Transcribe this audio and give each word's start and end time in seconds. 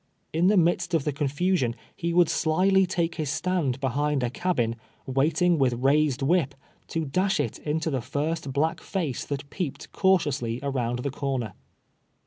In 0.33 0.47
the 0.47 0.57
midst 0.57 0.95
of 0.95 1.03
the 1.03 1.11
confusion 1.13 1.75
he 1.95 2.11
would 2.11 2.27
slily 2.27 2.87
take 2.87 3.17
his 3.17 3.29
stand 3.29 3.79
behind 3.79 4.23
a 4.23 4.31
cabin, 4.31 4.75
waiting 5.05 5.59
with 5.59 5.73
rais 5.75 6.15
ed 6.17 6.23
whip, 6.23 6.55
to 6.87 7.05
dash 7.05 7.39
it 7.39 7.59
into 7.59 7.91
the 7.91 8.01
first 8.01 8.51
black 8.51 8.81
face 8.81 9.23
that 9.25 9.47
peep 9.51 9.75
ed 9.79 9.91
cautiously 9.91 10.59
around 10.63 11.03
the 11.03 11.11
corner. 11.11 11.53